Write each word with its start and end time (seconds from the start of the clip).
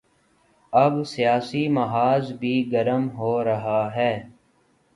اب 0.73 0.93
سیاسی 1.03 1.67
محاذ 1.67 2.31
بھی 2.31 2.53
گرم 2.71 3.09
ہو 3.09 3.43
رہا 3.43 3.81
ہے۔ 3.95 4.13